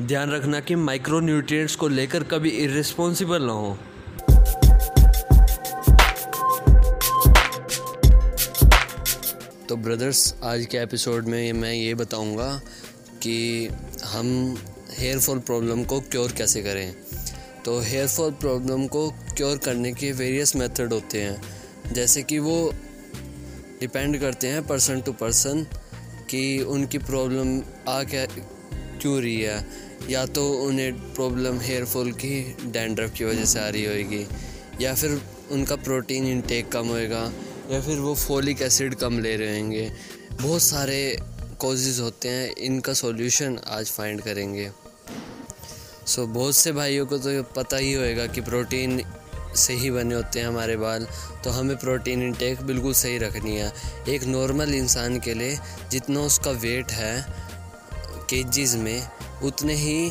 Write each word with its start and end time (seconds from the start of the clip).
ध्यान 0.00 0.30
रखना 0.30 0.60
कि 0.60 0.74
माइक्रो 0.74 1.20
न्यूट्रिएंट्स 1.20 1.76
को 1.76 1.88
लेकर 1.88 2.22
कभी 2.24 2.48
इरेस्पॉन्सिबल 2.50 3.42
ना 3.42 3.52
हो। 3.52 3.78
तो 9.68 9.76
ब्रदर्स 9.76 10.34
आज 10.44 10.66
के 10.66 10.78
एपिसोड 10.78 11.26
में 11.26 11.52
मैं 11.52 11.72
ये 11.72 11.94
बताऊँगा 11.94 12.60
कि 13.22 13.68
हम 14.04 14.58
हेयर 14.98 15.18
फॉल 15.18 15.38
प्रॉब्लम 15.38 15.84
को 15.84 16.00
क्योर 16.00 16.32
कैसे 16.32 16.62
करें। 16.62 16.94
तो 17.64 17.80
हेयर 17.80 18.08
फॉल 18.08 18.30
प्रॉब्लम 18.30 18.86
को 18.86 19.10
क्योर 19.10 19.58
करने 19.58 19.92
के 19.92 20.12
वेरियस 20.12 20.56
मेथड 20.56 20.92
होते 20.92 21.22
हैं। 21.22 21.42
जैसे 21.92 22.22
कि 22.22 22.38
वो 22.38 22.72
डिपेंड 23.80 24.20
करते 24.20 24.48
हैं 24.48 24.66
पर्सन 24.66 25.00
टू 25.00 25.12
पर्सन 25.12 25.66
कि 26.30 26.62
उनकी 26.62 26.98
प्रॉब्लम 26.98 27.62
आ 27.88 28.02
क्या 28.02 28.26
क्यों 29.02 29.20
रही 29.22 29.40
है 29.40 29.66
या 30.10 30.24
तो 30.26 30.48
उन्हें 30.52 31.14
प्रॉब्लम 31.14 31.60
हेयर 31.60 31.84
फॉल 31.84 32.12
की 32.12 32.40
डैंड्रफ 32.64 33.12
की 33.14 33.24
वजह 33.24 33.44
से 33.44 33.60
आ 33.60 33.68
रही 33.68 33.84
होगी 33.84 34.26
या 34.80 34.94
फिर 34.94 35.20
उनका 35.50 35.76
प्रोटीन 35.76 36.26
इनटेक 36.26 36.68
कम 36.72 36.88
होएगा 36.88 37.22
या 37.70 37.80
फिर 37.80 37.98
वो 37.98 38.14
फोलिक 38.14 38.62
एसिड 38.62 38.94
कम 38.94 39.18
ले 39.18 39.36
रहे 39.36 39.60
होंगे। 39.60 39.90
बहुत 40.32 40.62
सारे 40.62 41.18
कॉजेज़ 41.60 42.00
होते 42.00 42.28
हैं 42.28 42.54
इनका 42.58 42.92
सॉल्यूशन 42.92 43.58
आज 43.68 43.90
फाइंड 43.90 44.20
करेंगे। 44.20 44.70
सो 46.06 46.22
so, 46.22 46.28
बहुत 46.28 46.56
से 46.56 46.72
भाइयों 46.72 47.06
को 47.06 47.18
तो 47.18 47.42
पता 47.56 47.76
ही 47.76 47.92
होएगा 47.92 48.26
कि 48.26 48.40
प्रोटीन 48.40 49.02
से 49.56 49.74
ही 49.74 49.90
बने 49.90 50.14
होते 50.14 50.40
हैं 50.40 50.46
हमारे 50.46 50.76
बाल 50.76 51.06
तो 51.44 51.50
हमें 51.50 51.76
प्रोटीन 51.76 52.22
इनटेक 52.22 52.62
बिल्कुल 52.62 52.92
सही 52.94 53.18
रखनी 53.18 53.56
है। 53.56 53.72
एक 54.08 54.24
नॉर्मल 54.24 54.74
इंसान 54.74 55.18
के 55.20 55.34
लिए 55.34 55.58
जितना 55.90 56.20
उसका 56.20 56.50
वेट 56.50 56.90
है 56.90 57.14
केजीज़ 58.32 58.76
में 58.76 59.08
उतने 59.44 59.74
ही 59.74 60.10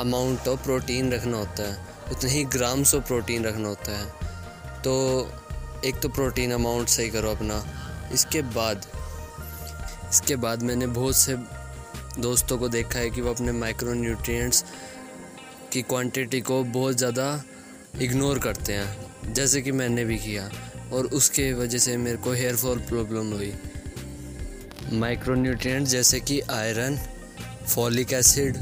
अमाउंट 0.00 0.48
ऑफ़ 0.48 0.62
प्रोटीन 0.64 1.12
रखना 1.12 1.36
होता 1.36 1.62
है, 1.62 1.76
उतने 2.12 2.30
ही 2.30 2.44
ग्राम्स 2.44 2.94
ऑफ़ 2.94 3.04
प्रोटीन 3.04 3.44
रखना 3.44 3.68
होता 3.68 3.98
है। 3.98 4.82
तो 4.82 4.92
एक 5.84 6.00
तो 6.00 6.08
प्रोटीन 6.08 6.52
अमाउंट 6.52 6.88
सही 6.88 7.08
करो 7.10 7.30
अपना। 7.30 7.64
इसके 8.12 8.42
बाद 8.42 8.86
इसके 10.10 10.36
बाद 10.36 10.62
मैंने 10.62 10.86
बहुत 10.86 11.16
से 11.16 11.36
दोस्तों 12.18 12.58
को 12.58 12.68
देखा 12.68 12.98
है 12.98 13.10
कि 13.10 13.20
वो 13.20 13.30
अपने 13.30 13.52
माइक्रो 13.52 13.92
न्यूट्रिएंट्स 13.94 14.64
की 15.72 15.82
क्वांटिटी 15.82 16.40
को 16.40 16.62
बहुत 16.64 16.96
ज़्यादा 16.96 17.44
इग्नोर 18.00 18.38
करते 18.38 18.72
हैं, 18.72 19.32
जैसे 19.34 19.62
कि 19.62 19.72
मैंने 19.72 20.04
भी 20.04 20.18
किया। 20.18 20.50
और 20.92 21.06
उसके 21.06 21.52
वजह 21.52 21.78
से 21.78 21.96
मेरे 21.96 22.16
को 22.16 22.32
हेयर 22.32 22.56
फॉल 22.56 22.78
प्रॉब्लम 22.78 23.32
हुई। 23.32 23.52
माइक्रो 24.92 25.34
न्यूट्रिएंट्स 25.34 25.90
जैसे 25.90 26.20
कि 26.20 26.40
आयरन 26.50 26.98
फॉलिक 27.68 28.12
एसिड, 28.12 28.56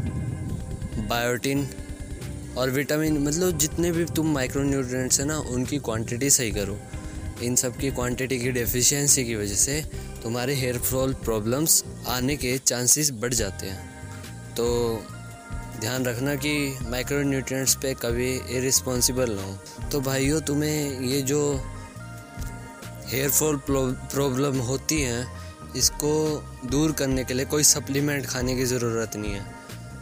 बायोटिन 1.09 1.69
और 2.59 2.71
विटामिन 2.71 3.19
मतलब 3.19 3.59
जितने 3.59 3.93
भी 3.93 4.05
तुम 4.05 4.33
माइक्रो 4.33 4.63
न्यूट्रिएंट्स 4.63 5.21
हैं 5.21 5.27
ना, 5.27 5.39
उनकी 5.39 5.79
क्वांटिटी 5.79 6.31
सही 6.31 6.51
करो। 6.51 6.79
इन 7.43 7.55
सब 7.57 7.77
की 7.77 7.91
क्वांटिटी 7.91 8.39
की 8.39 8.51
डेफिशिएंसी 8.51 9.25
की 9.25 9.35
वजह 9.35 9.55
से 9.55 9.83
तुम्हारे 10.23 10.55
हेयर 10.55 10.79
फॉल 10.79 11.15
प्रॉब्लम्स 11.15 11.85
आने 12.09 12.37
के 12.37 12.59
चांसेस 12.59 13.11
बढ़ 13.11 13.35
जाते 13.35 13.67
हैं। 13.67 14.55
तो 14.55 14.67
ध्यान 15.81 16.05
रखना 16.05 16.35
कि 16.35 16.79
माइक्रो 16.83 17.23
न्यूट्रिएंट्स 17.23 17.75
पे 17.75 17.95
कभी 17.95 18.31
इरिस्पॉन्सिबल 18.51 19.31
ना 19.31 19.43
हो। 19.43 19.89
तो 19.89 20.01
भाइयों, 20.01 20.41
तुम्हें 20.41 21.01
ये 21.01 21.23
जो 21.23 21.41
हेयर 23.07 23.31
फॉल 23.31 23.57
प्रॉब्लम 23.67 24.59
होती 24.59 25.01
हैं 25.03 25.27
इसको 25.77 26.13
दूर 26.67 26.93
करने 26.93 27.25
के 27.25 27.35
लिए 27.35 27.45
कोई 27.47 27.63
सप्लीमेंट 27.65 28.27
खाने 28.27 28.55
की 28.57 28.65
ज़रूरत 28.67 29.17
नहीं 29.17 29.33
है। 29.33 29.45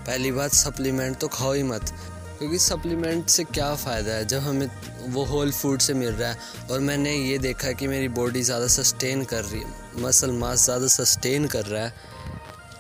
पहली 0.07 0.31
बात 0.33 0.53
सप्लीमेंट 0.55 1.17
तो 1.17 1.29
खाओ 1.29 1.53
ही 1.53 1.63
मत, 1.63 1.93
क्योंकि 2.39 2.59
सप्लीमेंट 2.59 3.29
से 3.29 3.45
क्या 3.45 3.75
फ़ायदा 3.75 4.13
है? 4.13 4.27
जब 4.27 4.41
हमें 4.41 4.69
वो 5.09 5.25
होल 5.25 5.51
फ़ूड 5.53 5.81
से 5.81 5.95
मिल 5.95 6.11
रहा 6.11 6.31
है, 6.31 6.39
और 6.71 6.81
मैंने 6.81 7.15
ये 7.15 7.39
देखा 7.39 7.73
कि 7.73 7.87
मेरी 7.87 8.09
बॉडी 8.11 8.43
ज़्यादा 8.43 8.67
सस्टेन 8.69 9.25
कर 9.25 9.45
रही 9.45 9.61
है 9.61 10.03
मसल 10.03 10.33
मास 10.35 10.65
ज़्यादा 10.65 10.87
सस्टेन 10.89 11.47
कर 11.47 11.65
रहा 11.65 11.85
है। 11.85 11.93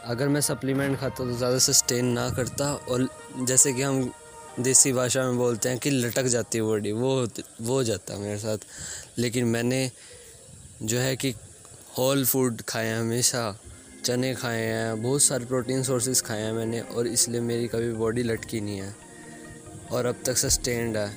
अगर 0.07 0.29
मैं 0.29 0.41
सप्लीमेंट 0.41 0.99
खाता 0.99 1.25
तो 1.25 1.37
ज़्यादा 1.37 1.59
सस्टेन 1.59 2.07
ना 2.09 2.29
करता, 2.31 2.73
और 2.73 3.09
जैसे 3.41 3.73
कि 3.73 3.83
हम 3.83 4.13
देसी 4.61 4.93
भाषा 4.93 5.23
में 5.23 5.37
बोलते 5.39 5.69
हैं 5.69 5.79
कि 5.79 5.91
लटक 5.91 6.25
जाती 6.27 6.59
है 6.59 6.65
बॉडी 6.65 6.93
वो 6.93 7.27
वो 7.63 7.83
जाता 7.85 8.17
मेरे 8.19 8.39
साथ। 8.39 8.59
लेकिन 9.19 9.45
मैंने 9.47 9.91
जो 10.83 10.99
है 10.99 11.15
कि 11.17 11.35
होल 11.89 12.25
फ़ूड 12.25 12.61
खाए 12.63 12.87
हैं 12.87 12.99
हमेशा, 13.01 13.59
चने 14.05 14.35
खाए 14.35 14.63
हैं, 14.63 15.03
बहुत 15.03 15.23
सारे 15.23 15.45
प्रोटीन 15.45 15.83
सोर्सेज 15.83 16.21
खाए 16.23 16.41
हैं 16.41 16.53
मैंने 16.53 16.81
और 16.81 17.07
इसलिए 17.07 17.41
मेरी 17.41 17.69
कभी 17.69 17.93
बॉडी 17.93 18.23
लटकी 18.23 18.61
नहीं 18.61 18.79
है 18.79 18.95
और 19.93 20.07
अब 20.07 20.23
तक 20.27 20.37
सस्टेंड 20.37 20.97
है। 20.97 21.11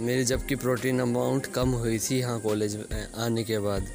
मेरी 0.00 0.24
जबकि 0.24 0.54
प्रोटीन 0.54 1.00
अमाउंट 1.00 1.46
कम 1.46 1.68
हुई 1.68 1.98
थी 1.98 2.18
यहाँ 2.18 2.40
कॉलेज 2.40 2.76
में, 2.76 3.06
आने 3.14 3.44
के 3.44 3.58
बाद। 3.58 3.86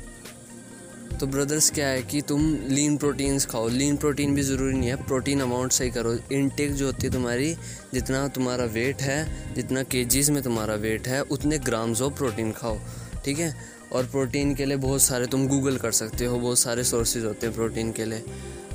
तो 1.20 1.28
ब्रदर्स 1.28 1.70
क्या 1.72 1.88
है 1.88 2.04
कि 2.04 2.22
तुम 2.22 2.56
लीन 2.70 2.98
प्रोटीन्स 2.98 3.46
खाओ। 3.46 3.68
लीन 3.68 3.98
प्रोटीन 3.98 4.36
भी 4.36 4.42
ज़रूरी 4.42 4.78
नहीं 4.78 4.90
है 4.90 4.96
प्रोटीन 4.96 5.42
अमाउंट 5.42 5.72
सही 5.72 5.90
करो। 5.90 6.18
इनटेक 6.32 6.74
जो 6.74 6.86
होती 6.86 7.08
है 7.08 7.14
तुम्हारी, 7.14 7.54
जितना 7.94 8.28
तुम्हारा 8.28 8.66
वेट 8.66 9.02
है, 9.02 9.54
जितना 9.56 9.84
केजीज़ 9.84 10.32
में 10.32 10.44
तुम्हारा 10.44 10.76
वेट 10.76 11.08
है, 11.08 11.22
उतने 11.22 11.58
ग्राम्स 11.60 12.02
ऑफ़ 12.02 12.14
प्रोटीन 12.14 12.52
खाओ, 12.52 12.80
ठीक 13.26 13.40
है? 13.40 13.74
और 13.94 14.06
प्रोटीन 14.06 14.56
के 14.56 14.66
लिए 14.66 14.78
बहुत 14.78 15.02
सारे, 15.02 15.26
तुम 15.26 15.48
गूगल 15.48 15.78
कर 15.78 15.92
सकते 15.92 16.26
हो, 16.26 16.40
बहुत 16.40 16.60
सारे 16.60 16.84
सोर्सेज 16.84 17.26
होते 17.26 17.48
हैं 17.48 17.56
प्रोटीन 17.56 17.92
के 17.92 18.06
लिए। 18.06 18.24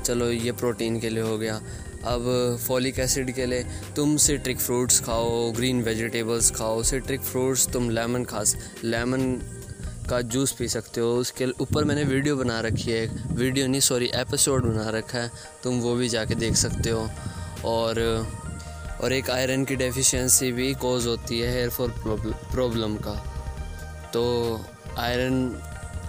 चलो, 0.04 0.30
ये 0.30 0.52
प्रोटीन 0.52 1.00
के 1.00 1.08
लिए 1.08 1.22
हो 1.22 1.38
गया। 1.38 1.60
अब 2.04 2.58
फॉलिक 2.68 2.98
एसिड 2.98 3.34
के 3.34 3.46
लिए, 3.46 3.66
तुम 3.96 4.16
सिट्रिक 4.16 4.58
फ्रूट्स 4.58 5.00
खाओ 5.00 5.52
ग्रीन 5.52 5.82
वेजिटेबल्स 5.82 6.50
खाओ। 6.50 6.82
सिट्रिक 6.82 7.20
फ्रूट्स 7.20 7.68
तुम 7.68 7.90
लेमन 7.90 8.24
खा 8.24 8.42
लेमन 8.84 9.40
का 10.10 10.20
जूस 10.20 10.52
पी 10.52 10.68
सकते 10.68 11.00
हो। 11.00 11.16
उसके 11.16 11.46
ऊपर 11.60 11.84
मैंने 11.84 12.04
वीडियो 12.04 12.36
बना 12.36 12.60
रखी 12.60 12.90
है 12.90 13.06
वीडियो 13.34 13.66
नहीं 13.66 13.80
सॉरी 13.80 14.10
एपिसोड 14.14 14.64
बना 14.64 14.88
रखा 14.90 15.18
है। 15.18 15.30
तुम 15.62 15.80
वो 15.80 15.94
भी 15.94 16.08
जाके 16.08 16.34
देख 16.34 16.54
सकते 16.54 16.90
हो। 16.90 17.08
और 17.64 18.00
और 19.02 19.12
एक 19.12 19.30
आयरन 19.30 19.64
की 19.64 19.76
डेफिशिएंसी 19.76 20.52
भी 20.52 20.74
कॉज 20.74 21.06
होती 21.06 21.40
है 21.40 21.52
हेयर 21.52 21.70
फॉल 21.70 21.90
प्रॉब्लम 22.54 22.96
का। 22.96 23.37
तो 24.12 24.24
आयरन 24.98 25.60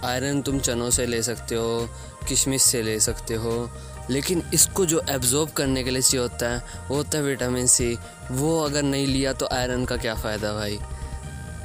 आयरन 0.04 0.40
तुम 0.42 0.58
चनों 0.60 0.90
से 0.90 1.06
ले 1.06 1.22
सकते 1.22 1.54
हो, 1.54 1.88
किशमिश 2.28 2.62
से 2.62 2.82
ले 2.82 2.98
सकते 3.00 3.34
हो। 3.34 3.70
लेकिन 4.10 4.42
इसको 4.54 4.84
जो 4.86 5.00
एब्जॉर्ब 5.10 5.50
करने 5.50 5.82
के 5.84 5.90
लिए 5.90 6.02
चाहिए 6.02 6.20
होता 6.20 6.48
है, 6.48 6.62
वो 6.88 6.96
होता 6.96 7.18
है 7.18 7.24
विटामिन 7.24 7.66
सी 7.66 7.96
वो 8.30 8.58
अगर 8.60 8.82
नहीं 8.82 9.06
लिया 9.06 9.32
तो 9.32 9.48
आयरन 9.52 9.84
का 9.84 9.96
क्या 9.96 10.14
फ़ायदा 10.14 10.52
भाई? 10.54 10.78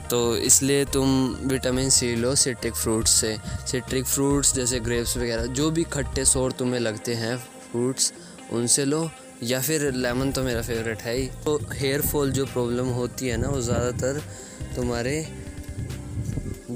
तो 0.09 0.35
इसलिए 0.37 0.83
तुम 0.85 1.07
विटामिन 1.49 1.89
सी 1.89 2.15
लो 2.15 2.33
सिट्रिक 2.35 2.75
फ्रूट्स 2.75 3.11
से। 3.11 3.35
सिट्रिक 3.67 4.05
फ्रूट्स 4.05 4.53
जैसे 4.55 4.79
ग्रेप्स 4.79 5.17
वगैरह, 5.17 5.45
जो 5.45 5.69
भी 5.71 5.83
खट्टे 5.83 6.25
शोर 6.25 6.51
तुम्हें 6.51 6.79
लगते 6.79 7.13
हैं 7.13 7.37
फ्रूट्स 7.37 8.11
उनसे 8.53 8.85
लो। 8.85 9.09
या 9.43 9.59
फिर 9.61 9.91
लेमन 9.93 10.31
तो 10.31 10.43
मेरा 10.43 10.61
फेवरेट 10.61 11.01
है 11.01 11.15
ही। 11.15 11.27
तो 11.45 11.59
हेयर 11.73 12.01
फॉल 12.01 12.31
जो 12.31 12.45
प्रॉब्लम 12.45 12.89
होती 12.89 13.27
है 13.27 13.37
ना, 13.37 13.47
वो 13.47 13.61
ज़्यादातर 13.61 14.21
तुम्हारे 14.75 15.19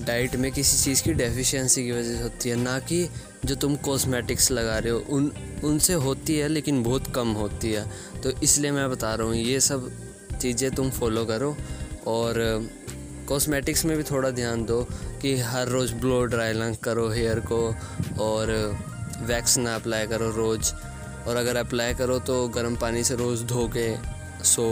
डाइट 0.10 0.36
में 0.36 0.52
किसी 0.52 0.84
चीज़ 0.84 1.04
की 1.04 1.14
डेफिशिएंसी 1.14 1.84
की 1.84 1.92
वजह 1.92 2.18
से 2.18 2.24
होती 2.24 2.50
है, 2.50 2.56
ना 2.56 2.78
कि 2.82 3.08
जो 3.46 3.56
तुम 3.56 3.76
कॉस्मेटिक्स 3.86 4.52
लगा 4.52 4.78
रहे 4.78 4.92
हो, 4.92 5.00
उन, 5.10 5.32
उनसे 5.64 5.94
होती 6.04 6.38
है, 6.38 6.48
लेकिन 6.48 6.84
बहुत 6.84 7.14
कम 7.16 7.32
होती 7.34 7.72
है। 7.72 7.86
तो 8.24 8.32
इसलिए 8.44 8.72
मैं 8.72 8.90
बता 8.92 9.14
रहा 9.16 9.28
हूँ, 9.28 9.36
ये 9.36 9.60
सब 9.60 9.90
चीज़ें 10.42 10.70
तुम 10.72 10.90
फॉलो 10.90 11.26
करो 11.26 11.56
और 12.08 12.38
कॉस्मेटिक्स 13.28 13.84
में 13.86 13.96
भी 13.98 14.04
थोड़ा 14.04 14.30
ध्यान 14.32 14.64
दो 14.66 14.82
कि 15.22 15.36
हर 15.40 15.68
रोज़ 15.68 15.94
ब्लो 15.96 16.24
ड्राई 16.26 16.54
ना 16.54 16.72
करो 16.84 17.08
हेयर 17.10 17.40
को 17.52 17.60
और 18.20 18.52
वैक्स 19.22 19.58
ना 19.58 19.76
अप्लाई 19.76 20.08
करो 20.08 20.30
रोज़। 20.32 20.74
और 21.28 21.36
अगर 21.36 21.58
अप्लाई 21.58 21.94
करो 21.94 22.18
तो 22.20 22.48
गर्म 22.48 22.76
पानी 22.76 23.04
से 23.04 23.16
रोज़ 23.16 23.44
धो 23.44 23.68
के 23.78 23.88
सो। 24.46 24.66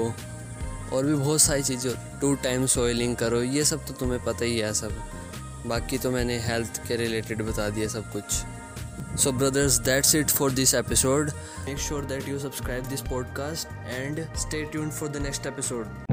और 0.94 1.06
भी 1.06 1.14
बहुत 1.14 1.42
सारी 1.42 1.64
चीज़ें 1.64 1.94
टू 2.22 2.34
टाइम 2.44 2.66
ऑयलिंग 2.80 3.16
करो, 3.16 3.42
ये 3.42 3.64
सब 3.66 3.86
तो 3.86 3.94
तुम्हें 3.94 4.24
पता 4.24 4.46
ही 4.46 4.58
है 4.60 4.74
सब। 4.74 4.92
बाकी 5.68 5.98
तो 5.98 6.12
मैंने 6.12 6.40
हेल्थ 6.40 6.88
के 6.88 6.96
रिलेटेड 6.96 7.42
बता 7.42 7.70
दिया 7.70 7.88
सब 7.88 8.12
कुछ। 8.12 9.20
So 9.20 9.32
brothers 9.32 9.78
that's 9.82 10.16
it 10.16 10.30
for 10.30 10.52
this 10.52 10.74
episode 10.76 11.32
make 11.66 11.78
sure 11.78 12.06
that 12.06 12.28
you 12.30 12.40
subscribe 12.40 12.88
this 12.88 13.02
podcast 13.02 13.68
and 13.88 14.26
stay 14.38 14.64
tune 14.66 14.90
for 14.90 15.10
the 15.10 15.18
next 15.18 15.48
episode 15.48 16.07